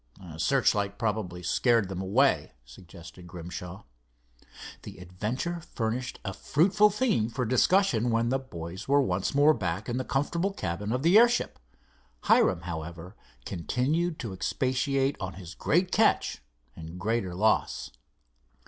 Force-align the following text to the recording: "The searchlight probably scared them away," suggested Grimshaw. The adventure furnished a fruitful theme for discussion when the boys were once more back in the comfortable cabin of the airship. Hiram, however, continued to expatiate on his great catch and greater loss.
"The 0.19 0.39
searchlight 0.39 0.97
probably 0.97 1.43
scared 1.43 1.87
them 1.87 2.01
away," 2.01 2.53
suggested 2.65 3.27
Grimshaw. 3.27 3.83
The 4.81 4.97
adventure 4.97 5.61
furnished 5.75 6.19
a 6.25 6.33
fruitful 6.33 6.89
theme 6.89 7.29
for 7.29 7.45
discussion 7.45 8.09
when 8.09 8.29
the 8.29 8.39
boys 8.39 8.87
were 8.87 8.99
once 9.03 9.35
more 9.35 9.53
back 9.53 9.87
in 9.87 9.97
the 9.97 10.03
comfortable 10.03 10.53
cabin 10.53 10.91
of 10.91 11.03
the 11.03 11.19
airship. 11.19 11.59
Hiram, 12.21 12.61
however, 12.61 13.15
continued 13.45 14.17
to 14.21 14.33
expatiate 14.33 15.17
on 15.19 15.33
his 15.33 15.53
great 15.53 15.91
catch 15.91 16.41
and 16.75 16.99
greater 16.99 17.35
loss. 17.35 17.91